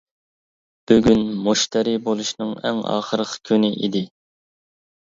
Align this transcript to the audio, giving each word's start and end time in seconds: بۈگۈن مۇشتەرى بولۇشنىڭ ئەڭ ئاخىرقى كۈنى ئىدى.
بۈگۈن 0.91 1.21
مۇشتەرى 1.49 1.95
بولۇشنىڭ 2.09 2.57
ئەڭ 2.63 2.81
ئاخىرقى 2.95 3.41
كۈنى 3.51 3.75
ئىدى. 3.79 4.07